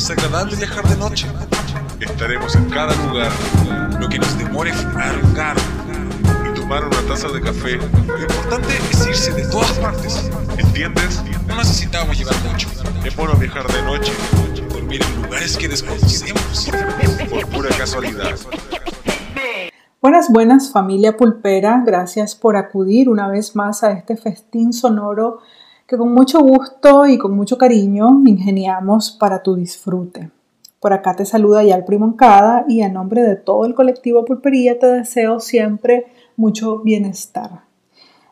[0.00, 1.26] Es agradable viajar de noche.
[2.00, 3.30] Estaremos en cada lugar,
[4.00, 5.60] lo que nos demore un carro
[6.50, 7.76] y tomar una taza de café.
[7.76, 10.30] Lo importante es irse de todas partes.
[10.56, 11.22] ¿Entiendes?
[11.46, 12.68] No necesitamos llevar mucho.
[13.04, 14.12] Es bueno viajar de noche,
[14.70, 16.70] dormir en lugares que desconocemos,
[17.28, 18.36] por pura casualidad.
[20.00, 25.40] Buenas, buenas familia pulpera, gracias por acudir una vez más a este festín sonoro
[25.90, 30.30] que con mucho gusto y con mucho cariño ingeniamos para tu disfrute.
[30.78, 34.24] Por acá te saluda ya el primo Encada y a nombre de todo el colectivo
[34.24, 37.62] Pulpería te deseo siempre mucho bienestar.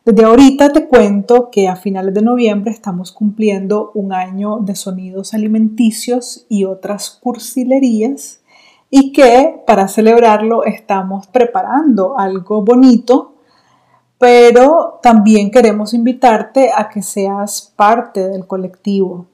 [0.05, 5.34] Desde ahorita te cuento que a finales de noviembre estamos cumpliendo un año de sonidos
[5.34, 8.41] alimenticios y otras cursilerías
[8.89, 13.34] y que para celebrarlo estamos preparando algo bonito,
[14.19, 19.27] pero también queremos invitarte a que seas parte del colectivo.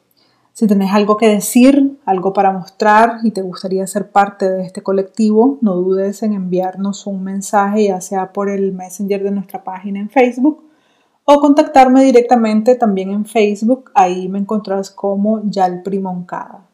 [0.53, 4.83] Si tenés algo que decir, algo para mostrar y te gustaría ser parte de este
[4.83, 9.99] colectivo, no dudes en enviarnos un mensaje, ya sea por el messenger de nuestra página
[9.99, 10.63] en Facebook
[11.25, 13.91] o contactarme directamente también en Facebook.
[13.95, 16.67] Ahí me encontrarás como Yal Primoncada.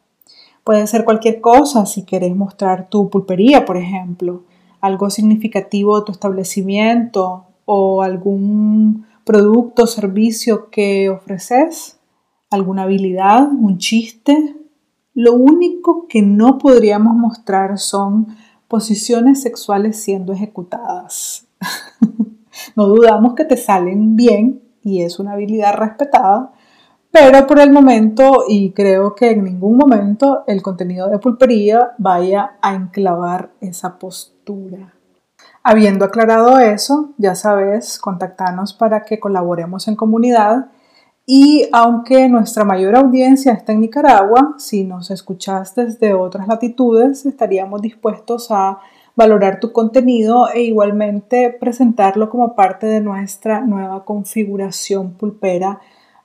[0.63, 4.43] Puede ser cualquier cosa, si querés mostrar tu pulpería, por ejemplo,
[4.79, 11.99] algo significativo de tu establecimiento o algún producto o servicio que ofreces,
[12.49, 14.55] alguna habilidad, un chiste.
[15.13, 18.27] Lo único que no podríamos mostrar son
[18.67, 21.47] posiciones sexuales siendo ejecutadas.
[22.75, 26.53] no dudamos que te salen bien y es una habilidad respetada,
[27.11, 32.53] pero por el momento, y creo que en ningún momento, el contenido de pulpería vaya
[32.61, 34.93] a enclavar esa postura.
[35.63, 40.69] Habiendo aclarado eso, ya sabes, contactanos para que colaboremos en comunidad
[41.25, 47.81] y aunque nuestra mayor audiencia está en Nicaragua, si nos escuchas desde otras latitudes, estaríamos
[47.81, 48.79] dispuestos a
[49.15, 55.79] valorar tu contenido e igualmente presentarlo como parte de nuestra nueva configuración pulpera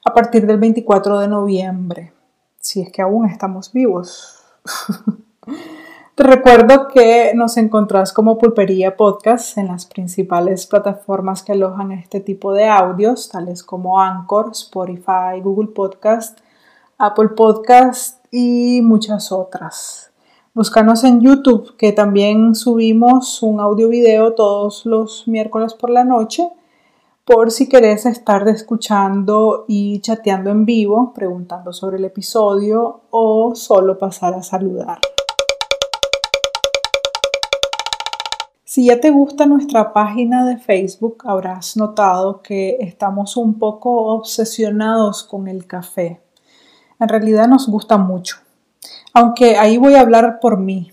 [0.05, 2.13] a partir del 24 de noviembre,
[2.59, 4.41] si es que aún estamos vivos.
[6.17, 12.21] Te recuerdo que nos encontrás como Pulpería Podcast en las principales plataformas que alojan este
[12.21, 16.39] tipo de audios, tales como Anchor, Spotify, Google Podcast,
[16.97, 20.11] Apple Podcast y muchas otras.
[20.55, 26.49] Búscanos en YouTube, que también subimos un audio video todos los miércoles por la noche
[27.27, 33.99] por si querés estar escuchando y chateando en vivo, preguntando sobre el episodio o solo
[33.99, 34.99] pasar a saludar.
[38.77, 45.25] Si ya te gusta nuestra página de Facebook, habrás notado que estamos un poco obsesionados
[45.25, 46.21] con el café.
[47.01, 48.37] En realidad nos gusta mucho.
[49.15, 50.93] Aunque ahí voy a hablar por mí,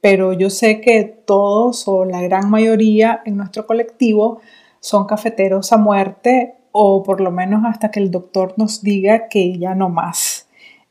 [0.00, 4.40] pero yo sé que todos o la gran mayoría en nuestro colectivo
[4.80, 9.56] son cafeteros a muerte o por lo menos hasta que el doctor nos diga que
[9.60, 10.48] ya no más.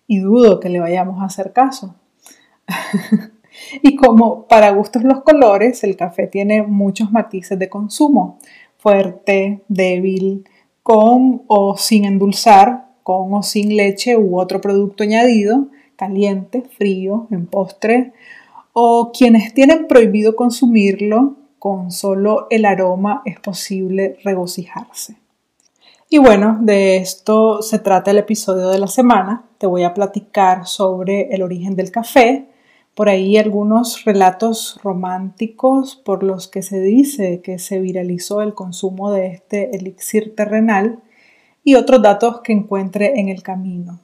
[0.08, 1.94] Y dudo que le vayamos a hacer caso.
[3.82, 8.40] y como para gustos los colores, el café tiene muchos matices de consumo.
[8.78, 10.46] Fuerte, débil,
[10.84, 17.46] con o sin endulzar, con o sin leche u otro producto añadido, caliente, frío, en
[17.46, 18.14] postre,
[18.74, 25.18] o quienes tienen prohibido consumirlo con solo el aroma es posible regocijarse.
[26.10, 29.46] Y bueno, de esto se trata el episodio de la semana.
[29.58, 32.50] Te voy a platicar sobre el origen del café,
[32.96, 39.12] por ahí algunos relatos románticos por los que se dice que se viralizó el consumo
[39.12, 41.00] de este elixir terrenal
[41.64, 44.00] y otros datos que encuentre en el camino.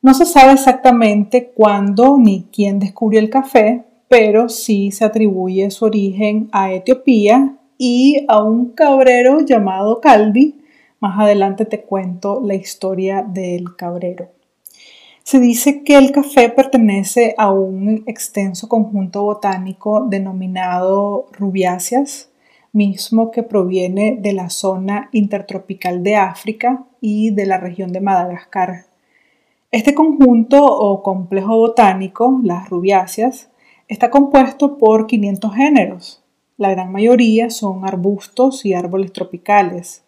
[0.00, 5.86] No se sabe exactamente cuándo ni quién descubrió el café, pero sí se atribuye su
[5.86, 10.60] origen a Etiopía y a un cabrero llamado Caldi.
[11.00, 14.37] Más adelante te cuento la historia del cabrero.
[15.28, 22.30] Se dice que el café pertenece a un extenso conjunto botánico denominado rubiáceas,
[22.72, 28.86] mismo que proviene de la zona intertropical de África y de la región de Madagascar.
[29.70, 33.50] Este conjunto o complejo botánico, las rubiáceas,
[33.86, 36.24] Está compuesto por 500 géneros.
[36.56, 40.04] La gran mayoría son arbustos y árboles tropicales.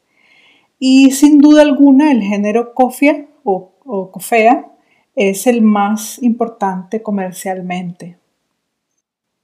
[0.78, 4.69] Y sin duda alguna el género Cofia o, o Cofea
[5.14, 8.18] es el más importante comercialmente.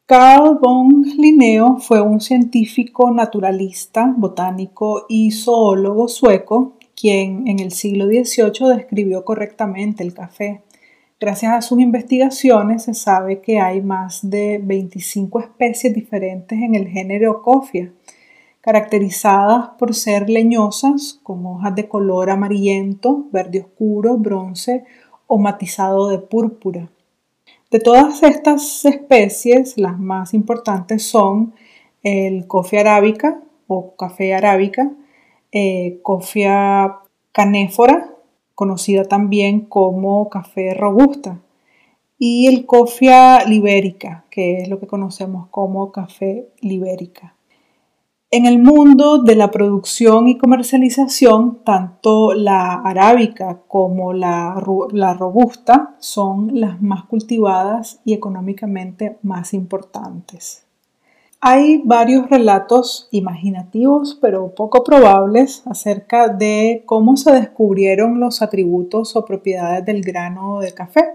[0.06, 8.06] Carl von Linneo fue un científico naturalista, botánico y zoólogo sueco quien en el siglo
[8.06, 10.62] XVIII describió correctamente el café
[11.18, 16.88] Gracias a sus investigaciones se sabe que hay más de 25 especies diferentes en el
[16.88, 17.90] género Coffea,
[18.60, 24.84] caracterizadas por ser leñosas con hojas de color amarillento, verde oscuro, bronce
[25.26, 26.88] o matizado de púrpura.
[27.70, 31.54] De todas estas especies, las más importantes son
[32.02, 34.92] el Coffea arábica o café arábica,
[35.52, 37.00] eh, Coffea
[37.32, 38.14] canéfora,
[38.54, 41.40] conocida también como café robusta,
[42.18, 47.35] y el Coffea libérica, que es lo que conocemos como café libérica.
[48.32, 55.94] En el mundo de la producción y comercialización, tanto la arábica como la, la, robusta
[56.00, 60.64] son las más cultivadas y económicamente más importantes.
[61.40, 69.24] Hay varios relatos imaginativos pero poco probables acerca de cómo se descubrieron los atributos o
[69.24, 71.14] propiedades del grano de café.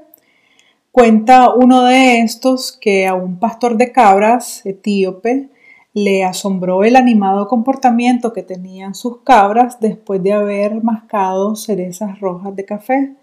[0.94, 5.50] Cuenta uno de estos que a un pastor de cabras etíope
[5.94, 12.56] le asombró el animado comportamiento que tenían sus cabras después de haber mascado cerezas rojas
[12.56, 13.16] de café.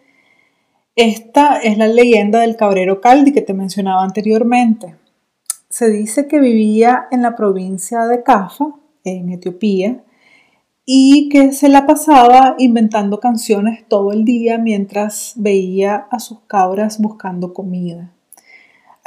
[0.97, 4.97] Esta es la leyenda del cabrero Caldi que te mencionaba anteriormente
[5.69, 8.67] se dice que vivía en la provincia de Cafa,
[9.05, 10.03] en Etiopía,
[10.85, 16.99] y que se la pasaba inventando canciones todo el día mientras veía a sus cabras
[16.99, 18.11] buscando comida.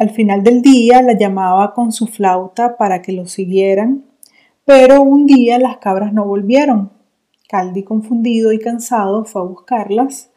[0.01, 4.03] Al final del día la llamaba con su flauta para que lo siguieran,
[4.65, 6.91] pero un día las cabras no volvieron.
[7.47, 10.31] Caldi, confundido y cansado, fue a buscarlas,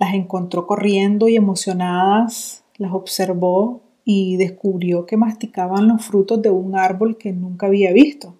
[0.00, 6.76] las encontró corriendo y emocionadas, las observó y descubrió que masticaban los frutos de un
[6.76, 8.34] árbol que nunca había visto.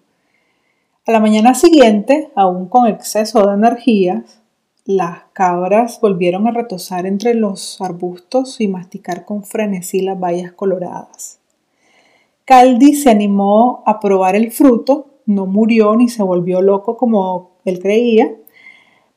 [1.07, 4.41] A la mañana siguiente, aún con exceso de energías,
[4.85, 11.39] las cabras volvieron a retosar entre los arbustos y masticar con frenesí las bayas coloradas.
[12.45, 17.79] Caldi se animó a probar el fruto, no murió ni se volvió loco como él
[17.79, 18.35] creía.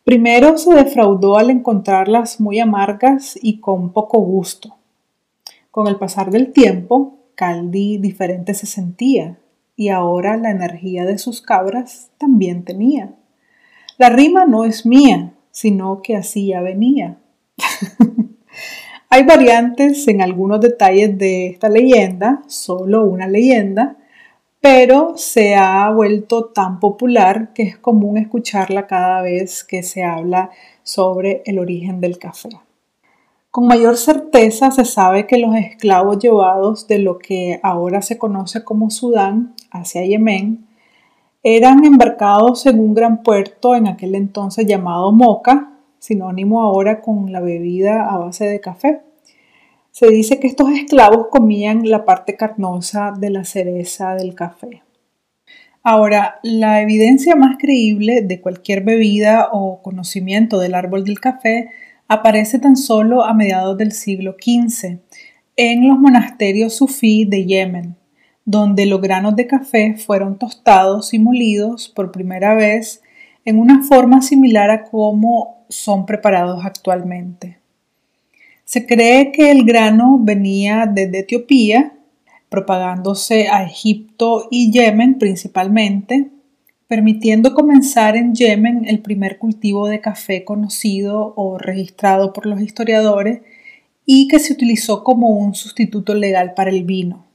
[0.05, 4.75] Primero se defraudó al encontrarlas muy amargas y con poco gusto.
[5.71, 9.39] Con el pasar del tiempo, Caldi diferente se sentía
[9.77, 13.13] y ahora la energía de sus cabras también tenía.
[13.99, 17.19] La rima no es mía, sino que así ya venía.
[19.11, 23.97] Hay variantes en algunos detalles de esta leyenda, solo una leyenda,
[24.61, 30.51] pero se ha vuelto tan popular que es común escucharla cada vez que se habla
[30.85, 32.51] sobre el origen del café.
[33.51, 38.63] Con mayor certeza se sabe que los esclavos llevados de lo que ahora se conoce
[38.63, 40.68] como Sudán hacia Yemen
[41.57, 47.41] eran embarcados en un gran puerto en aquel entonces llamado Moca, sinónimo ahora con la
[47.41, 49.01] bebida a base de café.
[49.91, 54.83] Se dice que estos esclavos comían la parte carnosa de la cereza del café.
[55.83, 61.71] Ahora, la evidencia más creíble de cualquier bebida o conocimiento del árbol del café
[62.09, 64.99] aparece tan solo a mediados del siglo XV
[65.61, 67.97] en los monasterios sufí de Yemen,
[68.49, 73.03] donde los granos de café fueron tostados y molidos por primera vez
[73.45, 77.59] en una forma similar a cómo son preparados actualmente.
[78.65, 81.93] Se cree que el grano venía desde Etiopía,
[82.49, 86.31] propagándose a Egipto y Yemen principalmente,
[86.87, 93.43] permitiendo comenzar en Yemen el primer cultivo de café conocido o registrado por los historiadores
[94.07, 97.28] y que se utilizó como un sustituto legal para el vino.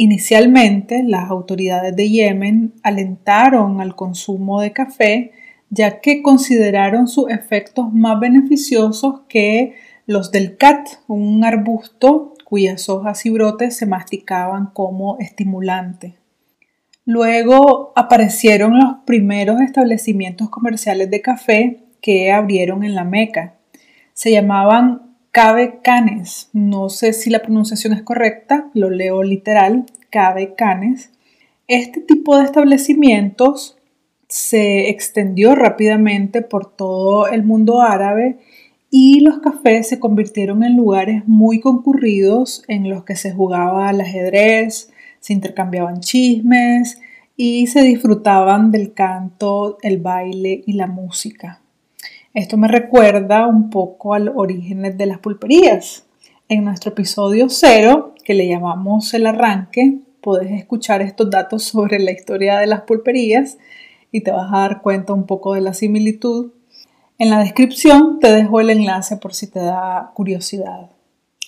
[0.00, 5.32] Inicialmente, las autoridades de Yemen alentaron al consumo de café
[5.70, 9.74] ya que consideraron sus efectos más beneficiosos que
[10.06, 16.14] los del cat, un arbusto cuyas hojas y brotes se masticaban como estimulante.
[17.04, 23.56] Luego aparecieron los primeros establecimientos comerciales de café que abrieron en la Meca.
[24.14, 26.48] Se llamaban Cabe Canes.
[26.52, 31.10] No sé si la pronunciación es correcta, lo leo literal, Cabe Canes.
[31.66, 33.76] Este tipo de establecimientos
[34.28, 38.38] se extendió rápidamente por todo el mundo árabe
[38.90, 44.00] y los cafés se convirtieron en lugares muy concurridos en los que se jugaba al
[44.00, 47.00] ajedrez, se intercambiaban chismes
[47.36, 51.60] y se disfrutaban del canto, el baile y la música.
[52.38, 56.06] Esto me recuerda un poco al origen de las pulperías.
[56.48, 62.12] En nuestro episodio cero, que le llamamos el arranque, puedes escuchar estos datos sobre la
[62.12, 63.58] historia de las pulperías
[64.12, 66.52] y te vas a dar cuenta un poco de la similitud.
[67.18, 70.90] En la descripción te dejo el enlace por si te da curiosidad.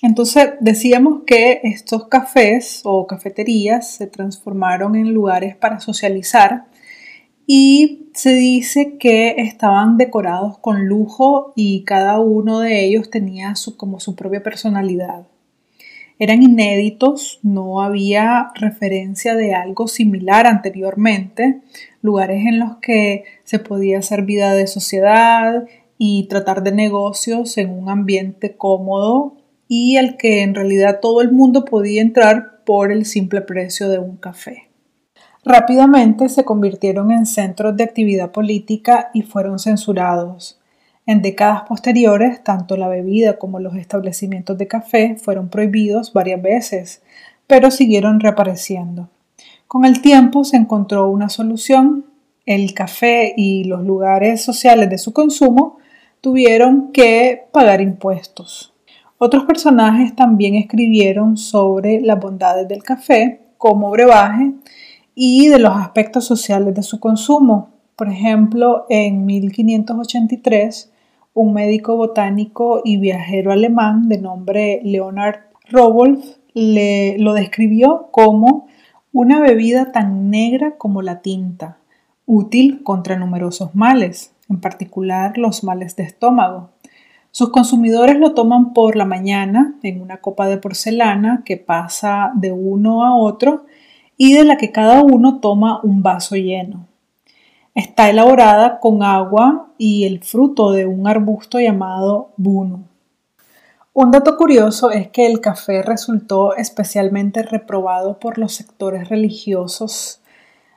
[0.03, 6.65] Entonces decíamos que estos cafés o cafeterías se transformaron en lugares para socializar
[7.53, 13.77] y se dice que estaban decorados con lujo y cada uno de ellos tenía su,
[13.77, 15.27] como su propia personalidad.
[16.21, 21.63] Eran inéditos, no había referencia de algo similar anteriormente,
[22.03, 25.65] lugares en los que se podía hacer vida de sociedad
[25.99, 31.33] y tratar de negocios en un ambiente cómodo y al que en realidad todo el
[31.33, 34.70] mundo podía entrar por el simple precio de un café.
[35.45, 40.61] Rápidamente se convirtieron en centros de actividad política y fueron censurados.
[41.07, 47.03] En décadas posteriores, tanto la bebida como los establecimientos de café fueron prohibidos varias veces,
[47.47, 49.09] pero siguieron reapareciendo.
[49.67, 52.05] Con el tiempo se encontró una solución.
[52.45, 55.79] El café y los lugares sociales de su consumo
[56.21, 58.75] tuvieron que pagar impuestos.
[59.17, 64.53] Otros personajes también escribieron sobre las bondades del café como brebaje
[65.15, 67.71] y de los aspectos sociales de su consumo.
[67.97, 70.93] Por ejemplo, en 1583,
[71.35, 75.41] un médico botánico y viajero alemán de nombre Leonard
[75.71, 76.25] Robolf
[76.55, 78.67] le, lo describió como
[79.13, 81.79] una bebida tan negra como la tinta,
[82.27, 86.71] útil contra numerosos males, en particular los males de estómago.
[87.33, 92.51] Sus consumidores lo toman por la mañana en una copa de porcelana que pasa de
[92.51, 93.67] uno a otro
[94.23, 96.87] y de la que cada uno toma un vaso lleno.
[97.75, 102.85] Está elaborada con agua y el fruto de un arbusto llamado bunu.
[103.95, 110.21] Un dato curioso es que el café resultó especialmente reprobado por los sectores religiosos.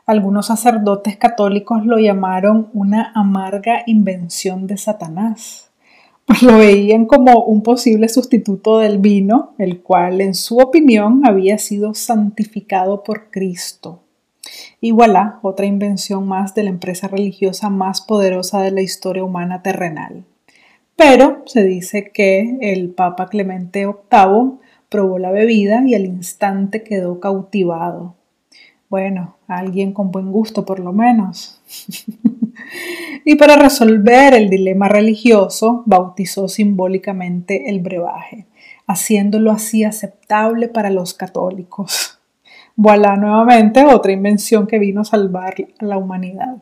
[0.05, 5.72] Algunos sacerdotes católicos lo llamaron una amarga invención de Satanás
[6.41, 11.93] lo veían como un posible sustituto del vino, el cual en su opinión había sido
[11.93, 13.99] santificado por Cristo.
[14.79, 19.61] Y voilà, otra invención más de la empresa religiosa más poderosa de la historia humana
[19.61, 20.25] terrenal.
[20.95, 27.19] Pero se dice que el Papa Clemente VIII probó la bebida y al instante quedó
[27.19, 28.15] cautivado.
[28.93, 31.59] Bueno, alguien con buen gusto por lo menos.
[33.25, 38.45] y para resolver el dilema religioso, bautizó simbólicamente el brebaje,
[38.85, 42.19] haciéndolo así aceptable para los católicos.
[42.75, 46.57] Voilà nuevamente otra invención que vino a salvar a la humanidad.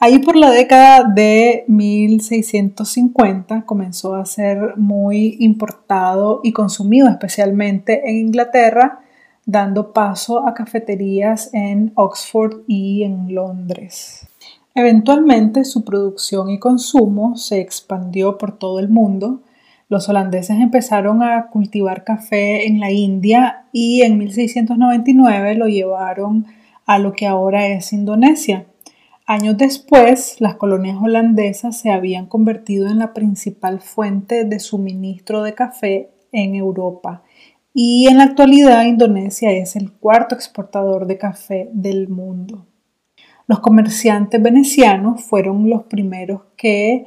[0.00, 8.16] Ahí por la década de 1650 comenzó a ser muy importado y consumido especialmente en
[8.16, 9.01] Inglaterra
[9.46, 14.28] dando paso a cafeterías en Oxford y en Londres.
[14.74, 19.40] Eventualmente su producción y consumo se expandió por todo el mundo.
[19.88, 26.46] Los holandeses empezaron a cultivar café en la India y en 1699 lo llevaron
[26.86, 28.66] a lo que ahora es Indonesia.
[29.26, 35.54] Años después, las colonias holandesas se habían convertido en la principal fuente de suministro de
[35.54, 37.22] café en Europa
[37.74, 42.66] y en la actualidad Indonesia es el cuarto exportador de café del mundo.
[43.46, 47.06] Los comerciantes venecianos fueron los primeros que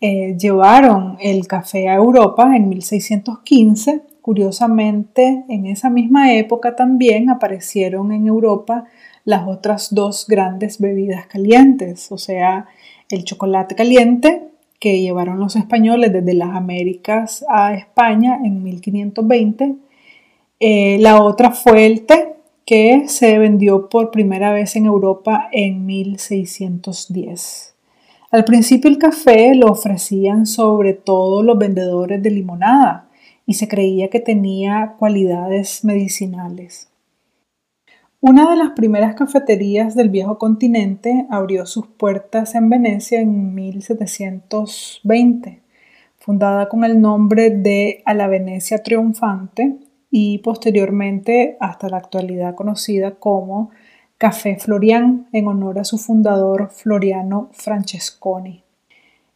[0.00, 4.02] eh, llevaron el café a Europa en 1615.
[4.20, 8.84] Curiosamente, en esa misma época también aparecieron en Europa
[9.24, 12.66] las otras dos grandes bebidas calientes, o sea,
[13.10, 14.48] el chocolate caliente
[14.80, 19.76] que llevaron los españoles desde las Américas a España en 1520
[20.58, 22.36] eh, la otra fue el té,
[22.66, 27.76] que se vendió por primera vez en Europa en 1610.
[28.32, 33.08] Al principio el café lo ofrecían sobre todo los vendedores de limonada
[33.46, 36.88] y se creía que tenía cualidades medicinales.
[38.20, 45.60] Una de las primeras cafeterías del viejo continente abrió sus puertas en Venecia en 1720,
[46.18, 49.76] fundada con el nombre de A la Venecia Triunfante
[50.10, 53.70] y posteriormente hasta la actualidad conocida como
[54.18, 58.64] Café Florian en honor a su fundador Floriano Francesconi.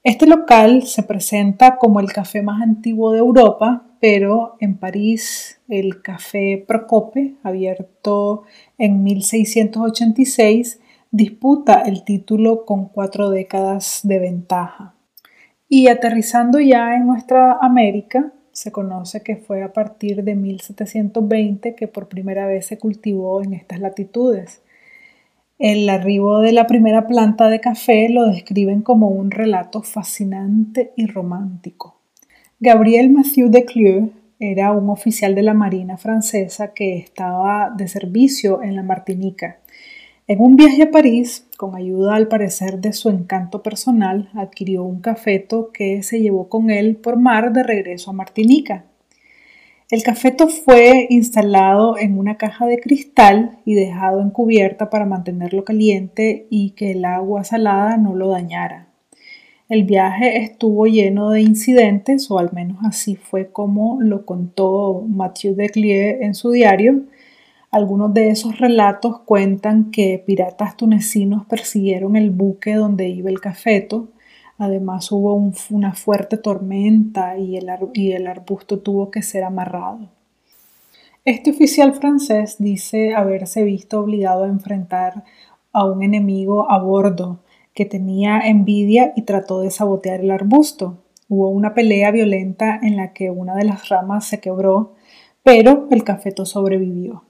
[0.03, 6.01] Este local se presenta como el café más antiguo de Europa, pero en París el
[6.01, 8.45] Café Procope, abierto
[8.79, 14.95] en 1686, disputa el título con cuatro décadas de ventaja.
[15.69, 21.89] Y aterrizando ya en nuestra América, se conoce que fue a partir de 1720 que
[21.89, 24.61] por primera vez se cultivó en estas latitudes.
[25.59, 31.07] El arribo de la primera planta de café lo describen como un relato fascinante y
[31.07, 31.97] romántico.
[32.59, 38.63] Gabriel Mathieu de Clieu, era un oficial de la Marina francesa que estaba de servicio
[38.63, 39.60] en la Martinica.
[40.31, 45.01] En un viaje a París, con ayuda al parecer de su encanto personal, adquirió un
[45.01, 48.85] cafeto que se llevó con él por mar de regreso a Martinica.
[49.91, 55.65] El cafeto fue instalado en una caja de cristal y dejado en cubierta para mantenerlo
[55.65, 58.87] caliente y que el agua salada no lo dañara.
[59.69, 65.57] El viaje estuvo lleno de incidentes, o al menos así fue como lo contó Mathieu
[65.57, 67.03] Declier en su diario.
[67.71, 74.09] Algunos de esos relatos cuentan que piratas tunecinos persiguieron el buque donde iba el cafeto,
[74.61, 75.35] Además hubo
[75.71, 80.11] una fuerte tormenta y el, arbusto tuvo que ser amarrado.
[81.25, 85.25] Este oficial francés dice haberse visto obligado a enfrentar
[85.73, 87.41] a un enemigo a bordo
[87.73, 90.99] que tenía envidia y trató de sabotear el arbusto.
[91.31, 94.93] Hubo una pelea violenta en la que una de las ramas se quebró,
[95.43, 97.25] pero el cafeto sobrevivió.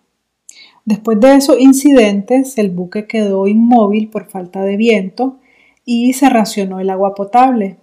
[0.85, 5.39] Después de esos incidentes, el buque quedó inmóvil por falta de viento
[5.85, 7.79] y se racionó el agua potable.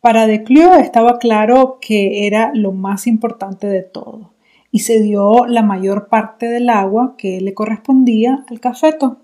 [0.00, 4.32] Para Declio estaba claro que era lo más importante de todo
[4.70, 9.18] y se dio la mayor parte del agua que le correspondía al cafeto.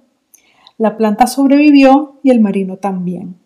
[0.79, 3.37] La planta sobrevivió y el marino también.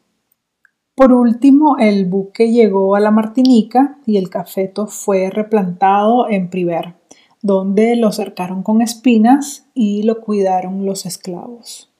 [0.94, 6.94] Por último, el buque llegó a la Martinica y el cafeto fue replantado en Priver,
[7.42, 11.90] donde lo cercaron con espinas y lo cuidaron los esclavos.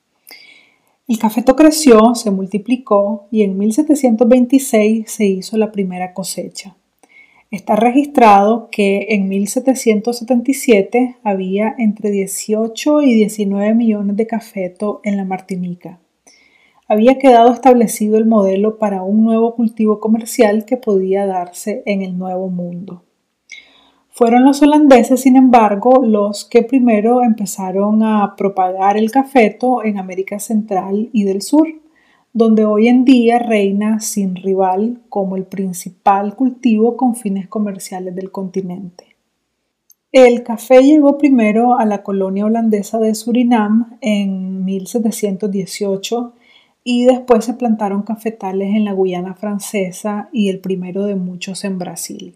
[1.07, 6.75] El cafeto creció, se multiplicó y en 1726 se hizo la primera cosecha.
[7.49, 15.25] Está registrado que en 1777 había entre 18 y 19 millones de cafeto en la
[15.25, 15.99] Martinica.
[16.87, 22.17] Había quedado establecido el modelo para un nuevo cultivo comercial que podía darse en el
[22.17, 23.03] Nuevo Mundo.
[24.21, 30.37] Fueron los holandeses, sin embargo, los que primero empezaron a propagar el cafeto en América
[30.37, 31.67] Central y del Sur,
[32.31, 38.29] donde hoy en día reina sin rival como el principal cultivo con fines comerciales del
[38.29, 39.15] continente.
[40.11, 46.33] El café llegó primero a la colonia holandesa de Surinam en 1718
[46.83, 51.79] y después se plantaron cafetales en la Guyana francesa y el primero de muchos en
[51.79, 52.35] Brasil.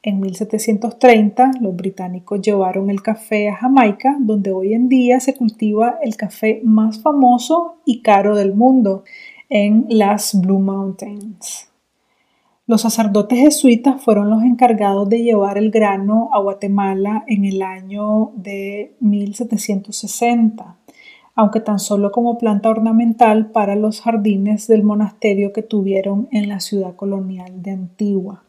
[0.00, 5.98] En 1730 los británicos llevaron el café a Jamaica, donde hoy en día se cultiva
[6.02, 9.02] el café más famoso y caro del mundo,
[9.48, 11.68] en las Blue Mountains.
[12.68, 18.30] Los sacerdotes jesuitas fueron los encargados de llevar el grano a Guatemala en el año
[18.36, 20.76] de 1760,
[21.34, 26.60] aunque tan solo como planta ornamental para los jardines del monasterio que tuvieron en la
[26.60, 28.44] ciudad colonial de Antigua.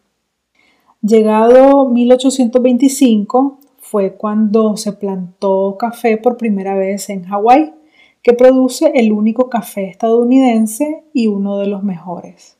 [1.01, 7.73] Llegado 1825 fue cuando se plantó café por primera vez en Hawái,
[8.21, 12.57] que produce el único café estadounidense y uno de los mejores.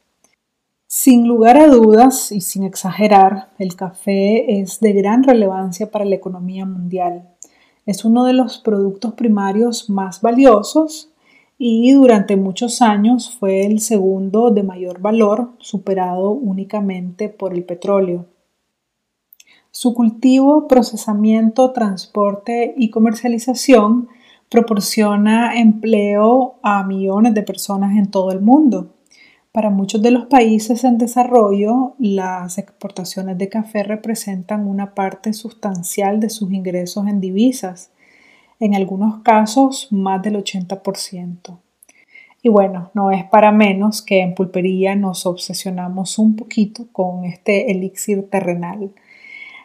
[0.88, 6.16] Sin lugar a dudas y sin exagerar, el café es de gran relevancia para la
[6.16, 7.30] economía mundial.
[7.86, 11.09] Es uno de los productos primarios más valiosos
[11.62, 18.28] y durante muchos años fue el segundo de mayor valor, superado únicamente por el petróleo.
[19.70, 24.08] Su cultivo, procesamiento, transporte y comercialización
[24.50, 28.96] proporciona empleo a millones de personas en todo el mundo.
[29.52, 36.22] Para muchos de los países en desarrollo, las exportaciones de café representan una parte sustancial
[36.22, 37.92] de sus ingresos en divisas
[38.60, 41.58] en algunos casos más del 80%.
[42.42, 47.72] Y bueno, no es para menos que en pulpería nos obsesionamos un poquito con este
[47.72, 48.92] elixir terrenal.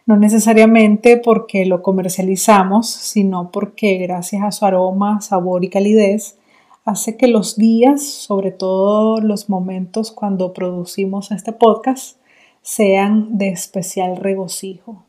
[0.07, 6.37] No necesariamente porque lo comercializamos, sino porque gracias a su aroma, sabor y calidez,
[6.85, 12.19] hace que los días, sobre todo los momentos cuando producimos este podcast,
[12.61, 15.04] sean de especial regocijo.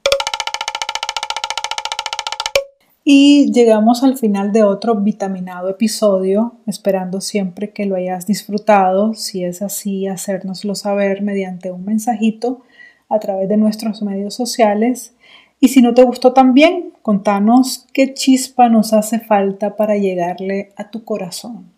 [3.08, 9.13] Y llegamos al final de otro vitaminado episodio, esperando siempre que lo hayas disfrutado.
[9.13, 12.63] Si es así, hacérnoslo saber mediante un mensajito
[13.08, 15.13] a través de nuestros medios sociales.
[15.60, 20.89] Y si no te gustó también, contanos qué chispa nos hace falta para llegarle a
[20.89, 21.72] tu corazón.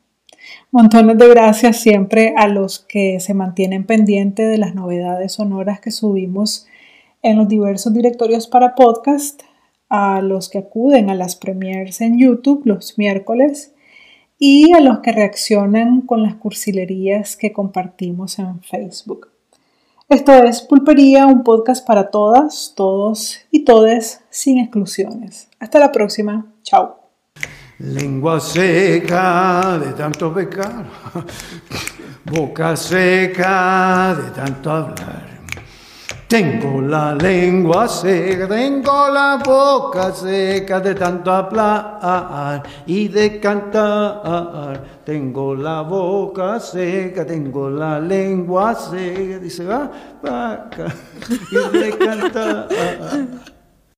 [0.72, 5.92] Montones de gracias siempre a los que se mantienen pendientes de las novedades sonoras que
[5.92, 6.68] subimos
[7.22, 9.42] en los diversos directorios para podcast
[9.90, 13.74] a los que acuden a las premiers en YouTube los miércoles
[14.40, 19.30] y a los que reaccionan con las cursilerías que compartimos en Facebook.
[20.10, 25.50] Esto es Pulpería, un podcast para todas, todos y todes, sin exclusiones.
[25.60, 26.46] Hasta la próxima.
[26.64, 27.00] Chao.
[27.80, 30.86] Lengua seca de tanto pecar,
[32.26, 35.37] boca seca de tanto hablar.
[36.28, 44.84] Tengo la lengua seca, tengo la boca seca de tanto hablar y de cantar.
[45.06, 49.90] Tengo la boca seca, tengo la lengua seca, dice va,
[50.22, 50.94] vaca,
[51.50, 52.68] y de cantar.